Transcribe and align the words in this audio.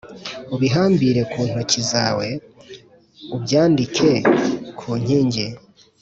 Ubihambire 0.55 1.21
ku 1.31 1.39
ntoki 1.49 1.81
zawe 1.91 2.27
ubyandike 3.35 4.11
ku 4.79 4.89
nkingi 5.01 5.45